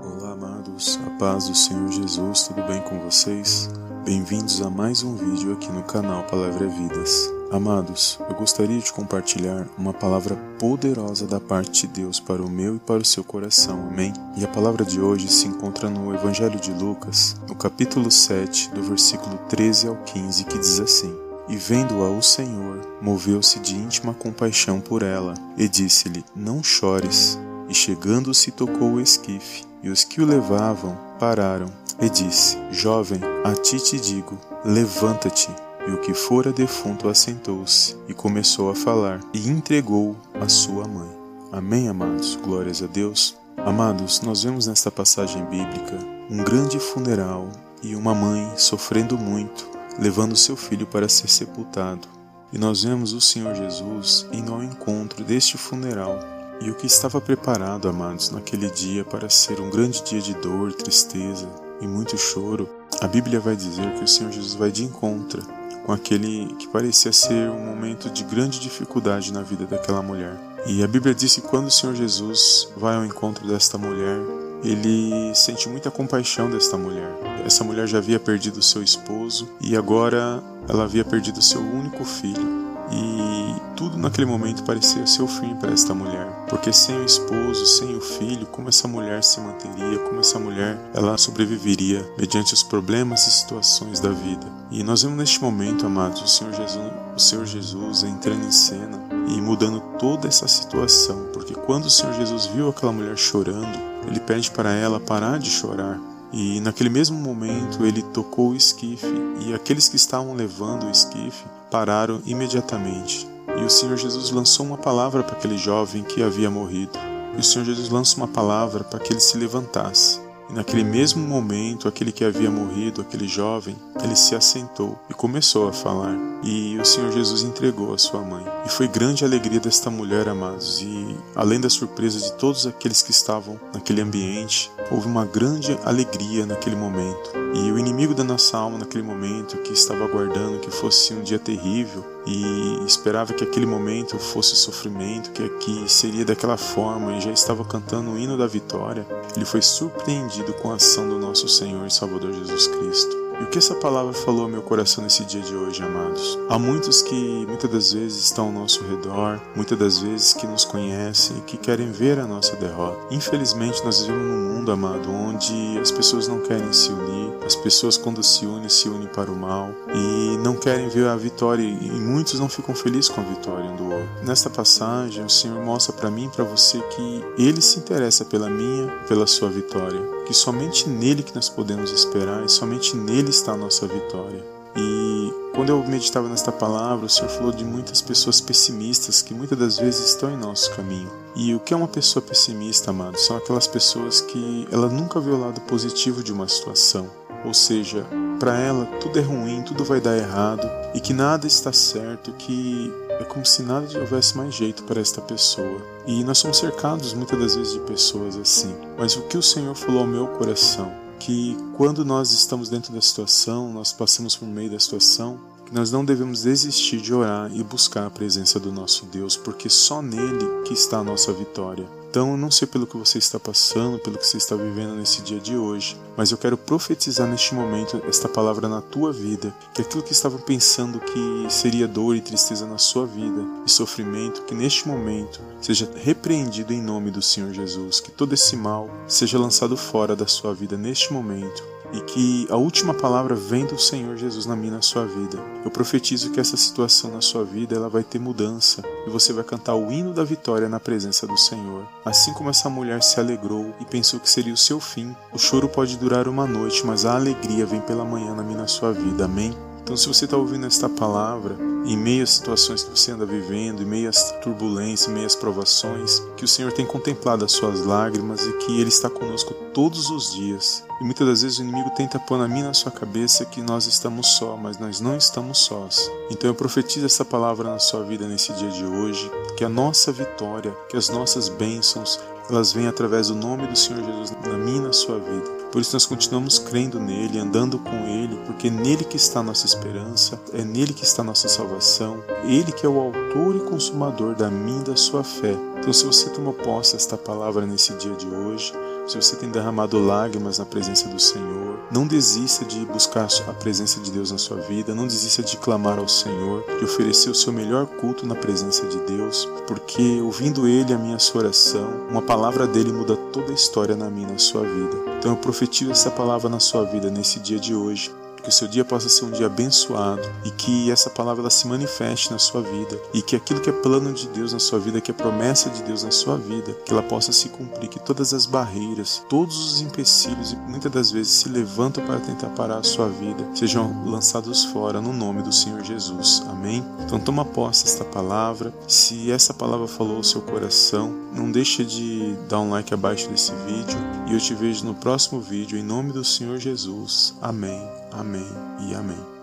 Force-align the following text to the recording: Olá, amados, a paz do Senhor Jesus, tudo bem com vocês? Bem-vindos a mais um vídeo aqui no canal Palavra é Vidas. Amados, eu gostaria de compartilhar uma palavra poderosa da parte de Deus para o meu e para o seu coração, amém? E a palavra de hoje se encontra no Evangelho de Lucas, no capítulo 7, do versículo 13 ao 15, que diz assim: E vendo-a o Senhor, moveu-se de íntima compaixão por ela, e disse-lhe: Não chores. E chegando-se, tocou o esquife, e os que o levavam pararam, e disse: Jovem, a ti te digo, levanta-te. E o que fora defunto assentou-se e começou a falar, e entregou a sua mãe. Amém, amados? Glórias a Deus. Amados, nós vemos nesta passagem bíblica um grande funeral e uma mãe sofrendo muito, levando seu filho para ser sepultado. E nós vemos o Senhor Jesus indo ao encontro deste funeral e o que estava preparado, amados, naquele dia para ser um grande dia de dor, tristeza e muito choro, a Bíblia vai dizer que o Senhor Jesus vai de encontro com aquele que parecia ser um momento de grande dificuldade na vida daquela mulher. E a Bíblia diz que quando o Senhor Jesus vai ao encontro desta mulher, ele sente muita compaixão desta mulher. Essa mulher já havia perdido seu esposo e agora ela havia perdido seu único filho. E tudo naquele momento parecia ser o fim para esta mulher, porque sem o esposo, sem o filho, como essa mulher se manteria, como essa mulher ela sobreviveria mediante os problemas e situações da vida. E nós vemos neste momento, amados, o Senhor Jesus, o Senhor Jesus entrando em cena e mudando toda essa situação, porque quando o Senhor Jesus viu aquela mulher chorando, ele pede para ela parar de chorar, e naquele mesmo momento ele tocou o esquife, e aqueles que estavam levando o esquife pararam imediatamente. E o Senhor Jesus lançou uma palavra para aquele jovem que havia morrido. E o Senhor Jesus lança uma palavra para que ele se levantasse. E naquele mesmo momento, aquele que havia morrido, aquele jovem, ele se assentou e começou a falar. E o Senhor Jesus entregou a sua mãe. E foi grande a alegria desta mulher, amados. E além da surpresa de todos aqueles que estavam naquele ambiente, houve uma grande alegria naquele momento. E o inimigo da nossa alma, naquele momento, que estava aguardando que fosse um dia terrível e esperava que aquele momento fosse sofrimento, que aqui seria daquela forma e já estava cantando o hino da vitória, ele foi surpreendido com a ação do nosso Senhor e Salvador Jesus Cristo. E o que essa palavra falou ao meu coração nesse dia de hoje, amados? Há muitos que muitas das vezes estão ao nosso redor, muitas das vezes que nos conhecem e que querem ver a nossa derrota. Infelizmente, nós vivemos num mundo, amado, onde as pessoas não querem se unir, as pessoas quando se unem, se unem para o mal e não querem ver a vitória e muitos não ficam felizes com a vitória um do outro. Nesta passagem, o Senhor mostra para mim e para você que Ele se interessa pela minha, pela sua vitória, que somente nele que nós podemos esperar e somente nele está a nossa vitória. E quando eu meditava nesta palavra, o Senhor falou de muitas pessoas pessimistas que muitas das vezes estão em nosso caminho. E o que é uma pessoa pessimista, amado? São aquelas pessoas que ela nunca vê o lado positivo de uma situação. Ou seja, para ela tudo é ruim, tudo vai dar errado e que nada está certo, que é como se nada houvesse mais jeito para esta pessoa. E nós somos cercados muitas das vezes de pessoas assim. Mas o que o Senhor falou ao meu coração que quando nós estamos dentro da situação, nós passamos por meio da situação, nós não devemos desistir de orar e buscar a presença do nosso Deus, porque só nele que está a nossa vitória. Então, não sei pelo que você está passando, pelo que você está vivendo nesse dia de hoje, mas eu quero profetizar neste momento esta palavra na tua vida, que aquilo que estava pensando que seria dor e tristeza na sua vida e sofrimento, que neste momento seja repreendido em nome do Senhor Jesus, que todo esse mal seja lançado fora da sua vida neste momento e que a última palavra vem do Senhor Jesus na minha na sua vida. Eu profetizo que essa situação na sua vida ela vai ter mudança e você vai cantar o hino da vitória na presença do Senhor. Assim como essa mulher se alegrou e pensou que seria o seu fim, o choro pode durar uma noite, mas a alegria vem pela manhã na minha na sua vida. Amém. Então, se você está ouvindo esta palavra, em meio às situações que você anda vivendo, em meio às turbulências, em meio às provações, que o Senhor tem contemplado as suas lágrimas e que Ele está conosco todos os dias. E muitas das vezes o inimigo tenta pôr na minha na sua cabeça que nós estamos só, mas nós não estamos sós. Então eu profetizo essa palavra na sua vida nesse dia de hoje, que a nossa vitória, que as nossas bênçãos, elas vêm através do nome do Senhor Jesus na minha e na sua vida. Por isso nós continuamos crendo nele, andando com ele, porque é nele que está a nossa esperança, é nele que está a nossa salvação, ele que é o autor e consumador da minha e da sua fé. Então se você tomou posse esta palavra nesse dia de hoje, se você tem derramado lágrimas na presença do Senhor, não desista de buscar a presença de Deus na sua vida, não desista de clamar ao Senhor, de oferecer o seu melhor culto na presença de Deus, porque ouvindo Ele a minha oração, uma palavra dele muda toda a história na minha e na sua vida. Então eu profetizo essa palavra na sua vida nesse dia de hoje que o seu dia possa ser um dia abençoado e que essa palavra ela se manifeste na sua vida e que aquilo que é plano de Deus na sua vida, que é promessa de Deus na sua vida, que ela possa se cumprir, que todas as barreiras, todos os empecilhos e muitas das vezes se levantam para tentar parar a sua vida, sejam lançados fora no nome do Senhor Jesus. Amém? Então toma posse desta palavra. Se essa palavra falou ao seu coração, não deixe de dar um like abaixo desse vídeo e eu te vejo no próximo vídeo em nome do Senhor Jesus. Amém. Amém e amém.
Olá, 0.00 0.30
amados, 0.30 0.96
a 1.04 1.10
paz 1.18 1.48
do 1.48 1.56
Senhor 1.56 1.90
Jesus, 1.90 2.46
tudo 2.46 2.62
bem 2.68 2.80
com 2.82 3.00
vocês? 3.00 3.68
Bem-vindos 4.04 4.62
a 4.62 4.70
mais 4.70 5.02
um 5.02 5.16
vídeo 5.16 5.52
aqui 5.52 5.72
no 5.72 5.82
canal 5.82 6.22
Palavra 6.22 6.66
é 6.66 6.68
Vidas. 6.68 7.28
Amados, 7.50 8.16
eu 8.28 8.36
gostaria 8.36 8.78
de 8.78 8.92
compartilhar 8.92 9.66
uma 9.76 9.92
palavra 9.92 10.36
poderosa 10.56 11.26
da 11.26 11.40
parte 11.40 11.80
de 11.80 11.88
Deus 11.88 12.20
para 12.20 12.40
o 12.40 12.48
meu 12.48 12.76
e 12.76 12.78
para 12.78 13.02
o 13.02 13.04
seu 13.04 13.24
coração, 13.24 13.88
amém? 13.90 14.12
E 14.36 14.44
a 14.44 14.48
palavra 14.48 14.84
de 14.84 15.00
hoje 15.00 15.26
se 15.26 15.48
encontra 15.48 15.90
no 15.90 16.14
Evangelho 16.14 16.60
de 16.60 16.72
Lucas, 16.72 17.34
no 17.48 17.56
capítulo 17.56 18.08
7, 18.08 18.70
do 18.70 18.82
versículo 18.84 19.36
13 19.48 19.88
ao 19.88 19.96
15, 19.96 20.44
que 20.44 20.58
diz 20.58 20.78
assim: 20.78 21.12
E 21.48 21.56
vendo-a 21.56 22.08
o 22.08 22.22
Senhor, 22.22 22.86
moveu-se 23.02 23.58
de 23.58 23.74
íntima 23.74 24.14
compaixão 24.14 24.80
por 24.80 25.02
ela, 25.02 25.34
e 25.56 25.68
disse-lhe: 25.68 26.24
Não 26.36 26.62
chores. 26.62 27.36
E 27.68 27.74
chegando-se, 27.74 28.50
tocou 28.50 28.92
o 28.92 29.00
esquife, 29.00 29.67
e 29.82 29.90
os 29.90 30.04
que 30.04 30.20
o 30.20 30.26
levavam 30.26 30.96
pararam, 31.18 31.70
e 32.00 32.08
disse: 32.08 32.56
Jovem, 32.70 33.20
a 33.44 33.52
ti 33.54 33.78
te 33.78 33.98
digo, 33.98 34.38
levanta-te. 34.64 35.50
E 35.86 35.90
o 35.90 36.00
que 36.02 36.12
fora 36.12 36.52
defunto 36.52 37.08
assentou-se 37.08 37.96
e 38.06 38.12
começou 38.12 38.70
a 38.70 38.74
falar, 38.74 39.20
e 39.32 39.48
entregou 39.48 40.14
a 40.38 40.46
sua 40.46 40.86
mãe. 40.86 41.08
Amém, 41.50 41.88
amados? 41.88 42.36
Glórias 42.36 42.82
a 42.82 42.86
Deus. 42.86 43.34
Amados, 43.56 44.20
nós 44.20 44.42
vemos 44.42 44.66
nesta 44.66 44.90
passagem 44.90 45.42
bíblica 45.46 45.98
um 46.30 46.44
grande 46.44 46.78
funeral 46.78 47.48
e 47.82 47.96
uma 47.96 48.14
mãe 48.14 48.52
sofrendo 48.56 49.16
muito, 49.16 49.66
levando 49.98 50.36
seu 50.36 50.56
filho 50.56 50.86
para 50.86 51.08
ser 51.08 51.28
sepultado. 51.28 52.06
E 52.52 52.58
nós 52.58 52.84
vemos 52.84 53.12
o 53.12 53.20
Senhor 53.20 53.54
Jesus 53.54 54.26
indo 54.30 54.52
ao 54.52 54.62
encontro 54.62 55.24
deste 55.24 55.56
funeral 55.56 56.18
e 56.60 56.70
o 56.70 56.74
que 56.74 56.86
estava 56.86 57.20
preparado, 57.20 57.88
amados, 57.88 58.30
naquele 58.30 58.70
dia 58.70 59.04
para 59.04 59.28
ser 59.28 59.60
um 59.60 59.70
grande 59.70 60.02
dia 60.02 60.20
de 60.20 60.34
dor, 60.34 60.72
tristeza 60.72 61.48
e 61.80 61.86
muito 61.86 62.16
choro, 62.16 62.68
a 63.00 63.06
Bíblia 63.06 63.38
vai 63.38 63.54
dizer 63.54 63.94
que 63.94 64.04
o 64.04 64.08
Senhor 64.08 64.32
Jesus 64.32 64.54
vai 64.54 64.70
de 64.70 64.84
encontro 64.84 65.42
com 65.86 65.92
aquele 65.92 66.54
que 66.58 66.66
parecia 66.68 67.12
ser 67.12 67.48
um 67.48 67.64
momento 67.64 68.10
de 68.10 68.22
grande 68.24 68.60
dificuldade 68.60 69.32
na 69.32 69.42
vida 69.42 69.64
daquela 69.64 70.02
mulher. 70.02 70.36
E 70.66 70.82
a 70.82 70.86
Bíblia 70.86 71.14
diz 71.14 71.34
que 71.34 71.40
quando 71.40 71.68
o 71.68 71.70
Senhor 71.70 71.94
Jesus 71.94 72.68
vai 72.76 72.96
ao 72.96 73.04
encontro 73.04 73.46
desta 73.46 73.78
mulher, 73.78 74.18
ele 74.62 75.34
sente 75.34 75.68
muita 75.68 75.90
compaixão 75.90 76.50
desta 76.50 76.76
mulher. 76.76 77.10
Essa 77.44 77.64
mulher 77.64 77.86
já 77.86 77.98
havia 77.98 78.18
perdido 78.18 78.60
seu 78.60 78.82
esposo 78.82 79.48
e 79.60 79.76
agora 79.76 80.42
ela 80.68 80.84
havia 80.84 81.04
perdido 81.04 81.40
seu 81.40 81.60
único 81.60 82.04
filho. 82.04 82.68
E 82.90 83.47
tudo 83.78 83.96
naquele 83.96 84.26
momento 84.26 84.64
parecia 84.64 85.06
ser 85.06 85.22
o 85.22 85.28
fim 85.28 85.54
para 85.54 85.72
esta 85.72 85.94
mulher, 85.94 86.26
porque 86.48 86.72
sem 86.72 86.96
o 86.96 87.04
esposo, 87.04 87.64
sem 87.64 87.94
o 87.94 88.00
filho, 88.00 88.44
como 88.46 88.68
essa 88.68 88.88
mulher 88.88 89.22
se 89.22 89.38
manteria, 89.38 90.00
como 90.00 90.18
essa 90.18 90.36
mulher 90.36 90.76
ela 90.92 91.16
sobreviveria 91.16 92.04
mediante 92.18 92.52
os 92.52 92.64
problemas 92.64 93.28
e 93.28 93.30
situações 93.30 94.00
da 94.00 94.10
vida. 94.10 94.48
E 94.72 94.82
nós 94.82 95.04
vemos 95.04 95.16
neste 95.16 95.40
momento, 95.40 95.86
amados, 95.86 96.22
o 96.22 96.26
Senhor 96.26 96.52
Jesus, 96.54 96.92
o 97.16 97.20
Senhor 97.20 97.46
Jesus 97.46 98.02
entrando 98.02 98.44
em 98.44 98.50
cena 98.50 99.00
e 99.28 99.40
mudando 99.40 99.80
toda 99.96 100.26
essa 100.26 100.48
situação, 100.48 101.28
porque 101.32 101.54
quando 101.54 101.84
o 101.84 101.90
Senhor 101.90 102.14
Jesus 102.14 102.46
viu 102.46 102.68
aquela 102.68 102.90
mulher 102.90 103.16
chorando, 103.16 103.78
ele 104.08 104.18
pede 104.18 104.50
para 104.50 104.72
ela 104.72 104.98
parar 104.98 105.38
de 105.38 105.50
chorar, 105.50 106.00
e 106.32 106.58
naquele 106.58 106.90
mesmo 106.90 107.16
momento 107.16 107.86
ele 107.86 108.02
tocou 108.02 108.50
o 108.50 108.56
esquife, 108.56 109.06
e 109.46 109.54
aqueles 109.54 109.88
que 109.88 109.94
estavam 109.94 110.34
levando 110.34 110.86
o 110.86 110.90
esquife 110.90 111.44
pararam 111.70 112.20
imediatamente. 112.26 113.37
E 113.60 113.64
o 113.64 113.70
Senhor 113.70 113.96
Jesus 113.96 114.30
lançou 114.30 114.64
uma 114.64 114.78
palavra 114.78 115.22
para 115.22 115.36
aquele 115.36 115.58
jovem 115.58 116.02
que 116.02 116.22
havia 116.22 116.50
morrido. 116.50 116.98
E 117.36 117.40
o 117.40 117.44
Senhor 117.44 117.64
Jesus 117.64 117.88
lança 117.88 118.16
uma 118.16 118.28
palavra 118.28 118.84
para 118.84 118.98
que 118.98 119.12
ele 119.12 119.20
se 119.20 119.36
levantasse. 119.36 120.20
E 120.48 120.52
naquele 120.54 120.82
mesmo 120.82 121.26
momento, 121.26 121.86
aquele 121.86 122.10
que 122.10 122.24
havia 122.24 122.50
morrido, 122.50 123.02
aquele 123.02 123.28
jovem, 123.28 123.76
ele 124.02 124.16
se 124.16 124.34
assentou 124.34 124.98
e 125.10 125.14
começou 125.14 125.68
a 125.68 125.72
falar. 125.72 126.16
E 126.42 126.78
o 126.78 126.84
Senhor 126.84 127.12
Jesus 127.12 127.42
entregou 127.42 127.92
a 127.92 127.98
sua 127.98 128.22
mãe. 128.22 128.44
E 128.64 128.68
foi 128.70 128.88
grande 128.88 129.24
a 129.24 129.26
alegria 129.26 129.60
desta 129.60 129.90
mulher, 129.90 130.28
amados. 130.28 130.80
E 130.80 131.16
além 131.36 131.60
da 131.60 131.68
surpresa 131.68 132.18
de 132.18 132.32
todos 132.34 132.66
aqueles 132.66 133.02
que 133.02 133.10
estavam 133.10 133.60
naquele 133.74 134.00
ambiente, 134.00 134.70
houve 134.90 135.06
uma 135.06 135.26
grande 135.26 135.78
alegria 135.84 136.46
naquele 136.46 136.76
momento. 136.76 137.37
E 137.54 137.72
o 137.72 137.78
inimigo 137.78 138.14
da 138.14 138.22
nossa 138.22 138.56
alma, 138.56 138.78
naquele 138.78 139.02
momento, 139.02 139.56
que 139.58 139.72
estava 139.72 140.04
aguardando 140.04 140.60
que 140.60 140.70
fosse 140.70 141.14
um 141.14 141.22
dia 141.22 141.38
terrível 141.38 142.04
e 142.26 142.84
esperava 142.86 143.32
que 143.32 143.42
aquele 143.42 143.66
momento 143.66 144.18
fosse 144.18 144.54
sofrimento, 144.54 145.30
que 145.30 145.42
aqui 145.42 145.84
seria 145.88 146.24
daquela 146.24 146.56
forma 146.56 147.16
e 147.16 147.20
já 147.20 147.30
estava 147.30 147.64
cantando 147.64 148.12
o 148.12 148.18
hino 148.18 148.36
da 148.36 148.46
vitória, 148.46 149.06
ele 149.34 149.44
foi 149.44 149.62
surpreendido 149.62 150.52
com 150.54 150.70
a 150.70 150.74
ação 150.74 151.08
do 151.08 151.18
nosso 151.18 151.48
Senhor 151.48 151.86
e 151.86 151.90
Salvador 151.90 152.32
Jesus 152.32 152.66
Cristo. 152.66 153.17
E 153.40 153.44
o 153.44 153.46
que 153.46 153.58
essa 153.58 153.74
palavra 153.76 154.12
falou 154.12 154.42
ao 154.42 154.48
meu 154.48 154.62
coração 154.62 155.04
nesse 155.04 155.24
dia 155.24 155.40
de 155.40 155.54
hoje, 155.54 155.80
amados? 155.80 156.36
Há 156.48 156.58
muitos 156.58 157.02
que 157.02 157.46
muitas 157.46 157.70
das 157.70 157.92
vezes 157.92 158.24
estão 158.24 158.46
ao 158.46 158.52
nosso 158.52 158.82
redor, 158.84 159.40
muitas 159.54 159.78
das 159.78 159.98
vezes 159.98 160.32
que 160.32 160.44
nos 160.44 160.64
conhecem 160.64 161.38
e 161.38 161.40
que 161.42 161.56
querem 161.56 161.92
ver 161.92 162.18
a 162.18 162.26
nossa 162.26 162.56
derrota. 162.56 162.98
Infelizmente, 163.14 163.84
nós 163.84 164.00
vivemos 164.00 164.26
num 164.26 164.54
mundo, 164.54 164.72
amado, 164.72 165.08
onde 165.08 165.78
as 165.78 165.92
pessoas 165.92 166.26
não 166.26 166.40
querem 166.40 166.72
se 166.72 166.90
unir, 166.90 167.32
as 167.46 167.54
pessoas 167.54 167.96
quando 167.96 168.24
se 168.24 168.44
unem, 168.44 168.68
se 168.68 168.88
unem 168.88 169.06
para 169.06 169.30
o 169.30 169.36
mal 169.36 169.70
e 169.94 170.36
não 170.38 170.56
querem 170.56 170.88
ver 170.88 171.06
a 171.06 171.14
vitória 171.14 171.62
e 171.62 171.90
muitos 171.92 172.40
não 172.40 172.48
ficam 172.48 172.74
felizes 172.74 173.08
com 173.08 173.20
a 173.20 173.24
vitória 173.24 173.70
um 173.70 173.76
do 173.76 173.84
outro. 173.84 174.08
Nesta 174.24 174.50
passagem, 174.50 175.24
o 175.24 175.30
Senhor 175.30 175.64
mostra 175.64 175.92
para 175.92 176.10
mim 176.10 176.26
e 176.26 176.28
para 176.28 176.44
você 176.44 176.80
que 176.80 177.24
Ele 177.38 177.62
se 177.62 177.78
interessa 177.78 178.24
pela 178.24 178.50
minha, 178.50 178.88
pela 179.06 179.28
sua 179.28 179.48
vitória, 179.48 180.00
que 180.28 180.34
somente 180.34 180.86
nele 180.86 181.22
que 181.22 181.34
nós 181.34 181.48
podemos 181.48 181.90
esperar 181.90 182.44
e 182.44 182.50
somente 182.50 182.94
nele 182.94 183.30
está 183.30 183.52
a 183.52 183.56
nossa 183.56 183.86
vitória. 183.86 184.44
E 184.76 185.32
quando 185.54 185.70
eu 185.70 185.82
meditava 185.82 186.28
nesta 186.28 186.52
palavra, 186.52 187.06
o 187.06 187.08
Senhor 187.08 187.30
falou 187.30 187.50
de 187.50 187.64
muitas 187.64 188.02
pessoas 188.02 188.38
pessimistas 188.38 189.22
que 189.22 189.32
muitas 189.32 189.58
das 189.58 189.78
vezes 189.78 190.10
estão 190.10 190.30
em 190.30 190.36
nosso 190.36 190.70
caminho. 190.76 191.10
E 191.34 191.54
o 191.54 191.60
que 191.60 191.72
é 191.72 191.76
uma 191.76 191.88
pessoa 191.88 192.22
pessimista, 192.22 192.90
amado? 192.90 193.18
São 193.18 193.38
aquelas 193.38 193.66
pessoas 193.66 194.20
que 194.20 194.68
ela 194.70 194.88
nunca 194.88 195.18
vê 195.18 195.30
o 195.30 195.40
lado 195.40 195.62
positivo 195.62 196.22
de 196.22 196.30
uma 196.30 196.46
situação. 196.46 197.08
Ou 197.42 197.54
seja, 197.54 198.06
para 198.38 198.58
ela 198.58 198.84
tudo 199.00 199.18
é 199.18 199.22
ruim, 199.22 199.62
tudo 199.62 199.82
vai 199.82 200.00
dar 200.00 200.16
errado 200.16 200.68
e 200.94 201.00
que 201.00 201.14
nada 201.14 201.46
está 201.46 201.72
certo, 201.72 202.32
que 202.32 202.92
é 203.20 203.24
como 203.24 203.44
se 203.44 203.62
nada 203.62 203.86
houvesse 203.98 204.36
mais 204.36 204.54
jeito 204.54 204.84
para 204.84 205.00
esta 205.00 205.20
pessoa. 205.20 205.80
E 206.06 206.22
nós 206.24 206.38
somos 206.38 206.58
cercados 206.58 207.12
muitas 207.14 207.38
das 207.38 207.56
vezes 207.56 207.72
de 207.72 207.80
pessoas 207.80 208.36
assim. 208.36 208.74
Mas 208.96 209.16
o 209.16 209.22
que 209.22 209.36
o 209.36 209.42
Senhor 209.42 209.74
falou 209.74 210.02
ao 210.02 210.06
meu 210.06 210.28
coração 210.28 210.90
que 211.18 211.56
quando 211.76 212.04
nós 212.04 212.30
estamos 212.30 212.68
dentro 212.68 212.92
da 212.92 213.00
situação, 213.00 213.72
nós 213.72 213.92
passamos 213.92 214.36
por 214.36 214.46
meio 214.46 214.70
da 214.70 214.78
situação, 214.78 215.38
nós 215.72 215.90
não 215.90 216.04
devemos 216.04 216.42
desistir 216.42 217.00
de 217.00 217.12
orar 217.12 217.50
e 217.54 217.62
buscar 217.62 218.06
a 218.06 218.10
presença 218.10 218.58
do 218.58 218.72
nosso 218.72 219.06
Deus, 219.06 219.36
porque 219.36 219.68
só 219.68 220.00
nele 220.00 220.62
que 220.64 220.72
está 220.72 220.98
a 220.98 221.04
nossa 221.04 221.32
vitória. 221.32 221.86
Então, 222.10 222.38
não 222.38 222.50
sei 222.50 222.66
pelo 222.66 222.86
que 222.86 222.96
você 222.96 223.18
está 223.18 223.38
passando, 223.38 223.98
pelo 223.98 224.16
que 224.16 224.26
você 224.26 224.38
está 224.38 224.56
vivendo 224.56 224.94
nesse 224.94 225.20
dia 225.20 225.38
de 225.38 225.58
hoje, 225.58 225.94
mas 226.16 226.30
eu 226.30 226.38
quero 226.38 226.56
profetizar 226.56 227.28
neste 227.28 227.54
momento 227.54 228.02
esta 228.08 228.26
palavra 228.26 228.66
na 228.66 228.80
tua 228.80 229.12
vida, 229.12 229.54
que 229.74 229.82
aquilo 229.82 230.02
que 230.02 230.12
estava 230.12 230.38
pensando 230.38 230.98
que 231.00 231.52
seria 231.52 231.86
dor 231.86 232.16
e 232.16 232.22
tristeza 232.22 232.66
na 232.66 232.78
sua 232.78 233.04
vida 233.04 233.44
e 233.66 233.70
sofrimento, 233.70 234.42
que 234.42 234.54
neste 234.54 234.88
momento 234.88 235.38
seja 235.60 235.90
repreendido 235.96 236.72
em 236.72 236.80
nome 236.80 237.10
do 237.10 237.20
Senhor 237.20 237.52
Jesus, 237.52 238.00
que 238.00 238.10
todo 238.10 238.32
esse 238.32 238.56
mal 238.56 238.88
seja 239.06 239.38
lançado 239.38 239.76
fora 239.76 240.16
da 240.16 240.26
sua 240.26 240.54
vida 240.54 240.78
neste 240.78 241.12
momento 241.12 241.62
e 241.92 242.00
que 242.00 242.46
a 242.50 242.56
última 242.56 242.92
palavra 242.94 243.34
vem 243.34 243.64
do 243.66 243.78
Senhor 243.78 244.16
Jesus 244.16 244.46
na 244.46 244.56
minha 244.56 244.74
na 244.74 244.82
sua 244.82 245.06
vida. 245.06 245.38
Eu 245.64 245.70
profetizo 245.70 246.30
que 246.30 246.40
essa 246.40 246.56
situação 246.56 247.10
na 247.10 247.20
sua 247.20 247.44
vida 247.44 247.74
ela 247.74 247.88
vai 247.88 248.02
ter 248.02 248.18
mudança 248.18 248.82
e 249.06 249.10
você 249.10 249.32
vai 249.32 249.44
cantar 249.44 249.74
o 249.74 249.90
hino 249.90 250.12
da 250.12 250.24
vitória 250.24 250.68
na 250.68 250.80
presença 250.80 251.26
do 251.26 251.36
Senhor. 251.36 251.86
Assim 252.04 252.32
como 252.34 252.50
essa 252.50 252.68
mulher 252.68 253.02
se 253.02 253.18
alegrou 253.18 253.74
e 253.80 253.84
pensou 253.84 254.20
que 254.20 254.30
seria 254.30 254.52
o 254.52 254.56
seu 254.56 254.80
fim, 254.80 255.14
o 255.32 255.38
choro 255.38 255.68
pode 255.68 255.96
durar 255.96 256.28
uma 256.28 256.46
noite, 256.46 256.84
mas 256.86 257.04
a 257.04 257.14
alegria 257.14 257.66
vem 257.66 257.80
pela 257.80 258.04
manhã 258.04 258.34
na 258.34 258.42
minha 258.42 258.58
na 258.58 258.66
sua 258.66 258.92
vida. 258.92 259.24
Amém. 259.24 259.67
Então, 259.88 259.96
se 259.96 260.06
você 260.06 260.26
está 260.26 260.36
ouvindo 260.36 260.66
esta 260.66 260.86
palavra, 260.86 261.56
em 261.86 261.96
meio 261.96 262.22
às 262.22 262.32
situações 262.32 262.84
que 262.84 262.90
você 262.90 263.10
anda 263.10 263.24
vivendo, 263.24 263.82
em 263.82 263.86
meio 263.86 264.10
às 264.10 264.32
turbulências, 264.42 265.08
em 265.08 265.14
meio 265.14 265.24
às 265.24 265.34
provações, 265.34 266.20
que 266.36 266.44
o 266.44 266.48
Senhor 266.48 266.70
tem 266.70 266.84
contemplado 266.84 267.42
as 267.42 267.52
suas 267.52 267.86
lágrimas 267.86 268.44
e 268.44 268.52
que 268.58 268.78
Ele 268.78 268.90
está 268.90 269.08
conosco 269.08 269.54
todos 269.72 270.10
os 270.10 270.34
dias. 270.34 270.84
E 271.00 271.04
muitas 271.04 271.26
das 271.26 271.40
vezes 271.40 271.58
o 271.58 271.62
inimigo 271.62 271.88
tenta 271.96 272.18
pôr 272.18 272.36
na 272.36 272.46
minha 272.46 272.66
na 272.66 272.74
sua 272.74 272.92
cabeça 272.92 273.46
que 273.46 273.62
nós 273.62 273.86
estamos 273.86 274.26
só, 274.36 274.58
mas 274.58 274.76
nós 274.78 275.00
não 275.00 275.16
estamos 275.16 275.56
sós. 275.56 276.10
Então 276.30 276.50
eu 276.50 276.54
profetizo 276.54 277.06
essa 277.06 277.24
palavra 277.24 277.70
na 277.70 277.78
sua 277.78 278.04
vida 278.04 278.28
nesse 278.28 278.52
dia 278.52 278.68
de 278.68 278.84
hoje, 278.84 279.30
que 279.56 279.64
a 279.64 279.70
nossa 279.70 280.12
vitória, 280.12 280.76
que 280.90 280.98
as 280.98 281.08
nossas 281.08 281.48
bênçãos, 281.48 282.20
elas 282.50 282.74
vêm 282.74 282.88
através 282.88 283.28
do 283.28 283.34
nome 283.34 283.66
do 283.66 283.78
Senhor 283.78 284.04
Jesus 284.04 284.36
na 284.44 284.58
minha 284.58 284.82
e 284.82 284.82
na 284.82 284.92
sua 284.92 285.18
vida. 285.18 285.57
Por 285.70 285.82
isso 285.82 285.94
nós 285.94 286.06
continuamos 286.06 286.58
crendo 286.58 286.98
nele, 286.98 287.38
andando 287.38 287.78
com 287.78 288.06
ele, 288.06 288.36
porque 288.46 288.68
é 288.68 288.70
nele 288.70 289.04
que 289.04 289.16
está 289.16 289.40
a 289.40 289.42
nossa 289.42 289.66
esperança, 289.66 290.40
é 290.52 290.64
nele 290.64 290.94
que 290.94 291.04
está 291.04 291.22
a 291.22 291.24
nossa 291.24 291.46
salvação, 291.46 292.22
ele 292.44 292.72
que 292.72 292.86
é 292.86 292.88
o 292.88 292.98
autor 292.98 293.56
e 293.56 293.60
consumador 293.60 294.34
da 294.34 294.50
minha 294.50 294.80
e 294.80 294.84
da 294.84 294.96
sua 294.96 295.22
fé. 295.22 295.54
Então 295.78 295.92
se 295.92 296.06
você 296.06 296.30
tomou 296.30 296.54
posse 296.54 296.96
esta 296.96 297.18
palavra 297.18 297.66
nesse 297.66 297.92
dia 297.94 298.14
de 298.14 298.26
hoje, 298.26 298.72
se 299.08 299.16
você 299.16 299.36
tem 299.36 299.48
derramado 299.48 299.98
lágrimas 299.98 300.58
na 300.58 300.66
presença 300.66 301.08
do 301.08 301.18
Senhor, 301.18 301.78
não 301.90 302.06
desista 302.06 302.64
de 302.64 302.84
buscar 302.84 303.26
a 303.48 303.52
presença 303.54 304.00
de 304.00 304.10
Deus 304.10 304.30
na 304.30 304.36
sua 304.36 304.58
vida, 304.58 304.94
não 304.94 305.06
desista 305.06 305.42
de 305.42 305.56
clamar 305.56 305.98
ao 305.98 306.06
Senhor, 306.06 306.62
de 306.78 306.84
oferecer 306.84 307.30
o 307.30 307.34
seu 307.34 307.50
melhor 307.52 307.86
culto 307.86 308.26
na 308.26 308.34
presença 308.34 308.86
de 308.86 308.98
Deus, 309.06 309.48
porque 309.66 310.20
ouvindo 310.20 310.68
Ele 310.68 310.92
a 310.92 310.98
minha 310.98 311.16
oração, 311.34 312.06
uma 312.10 312.20
palavra 312.20 312.66
dele 312.66 312.92
muda 312.92 313.16
toda 313.16 313.50
a 313.50 313.54
história 313.54 313.96
na 313.96 314.10
minha 314.10 314.28
e 314.28 314.32
na 314.32 314.38
sua 314.38 314.62
vida. 314.62 314.96
Então 315.18 315.32
eu 315.32 315.36
profetizo 315.36 315.90
essa 315.90 316.10
palavra 316.10 316.50
na 316.50 316.60
sua 316.60 316.84
vida 316.84 317.10
nesse 317.10 317.40
dia 317.40 317.58
de 317.58 317.74
hoje 317.74 318.12
que 318.42 318.48
o 318.48 318.52
seu 318.52 318.68
dia 318.68 318.84
possa 318.84 319.08
ser 319.08 319.24
um 319.24 319.30
dia 319.30 319.46
abençoado 319.46 320.22
e 320.44 320.50
que 320.50 320.90
essa 320.90 321.10
palavra 321.10 321.42
ela 321.42 321.50
se 321.50 321.66
manifeste 321.66 322.30
na 322.30 322.38
sua 322.38 322.62
vida 322.62 323.00
e 323.12 323.22
que 323.22 323.36
aquilo 323.36 323.60
que 323.60 323.70
é 323.70 323.72
plano 323.72 324.12
de 324.12 324.28
Deus 324.28 324.52
na 324.52 324.58
sua 324.58 324.78
vida, 324.78 325.00
que 325.00 325.10
é 325.10 325.14
promessa 325.14 325.70
de 325.70 325.82
Deus 325.82 326.02
na 326.02 326.10
sua 326.10 326.36
vida, 326.36 326.72
que 326.84 326.92
ela 326.92 327.02
possa 327.02 327.32
se 327.32 327.48
cumprir, 327.48 327.88
que 327.88 327.98
todas 327.98 328.32
as 328.32 328.46
barreiras, 328.46 329.22
todos 329.28 329.74
os 329.74 329.80
empecilhos 329.80 330.52
e 330.52 330.56
muitas 330.56 330.90
das 330.90 331.10
vezes 331.10 331.32
se 331.32 331.48
levantam 331.48 332.04
para 332.04 332.20
tentar 332.20 332.48
parar 332.50 332.78
a 332.78 332.82
sua 332.82 333.08
vida, 333.08 333.46
sejam 333.54 334.04
lançados 334.06 334.64
fora 334.64 335.00
no 335.00 335.12
nome 335.12 335.42
do 335.42 335.52
Senhor 335.52 335.82
Jesus. 335.82 336.42
Amém? 336.48 336.84
Então 337.00 337.18
toma 337.18 337.44
posse 337.44 337.84
desta 337.84 338.04
palavra. 338.04 338.72
Se 338.86 339.30
essa 339.30 339.52
palavra 339.52 339.86
falou 339.86 340.16
ao 340.16 340.24
seu 340.24 340.40
coração, 340.42 341.12
não 341.32 341.50
deixe 341.50 341.84
de 341.84 342.36
dar 342.48 342.60
um 342.60 342.70
like 342.70 342.92
abaixo 342.92 343.28
desse 343.28 343.52
vídeo 343.66 343.98
e 344.28 344.34
eu 344.34 344.40
te 344.40 344.54
vejo 344.54 344.84
no 344.84 344.94
próximo 344.94 345.40
vídeo 345.40 345.78
em 345.78 345.82
nome 345.82 346.12
do 346.12 346.24
Senhor 346.24 346.58
Jesus. 346.58 347.34
Amém. 347.40 347.97
Amém 348.12 348.46
e 348.80 348.94
amém. 348.94 349.37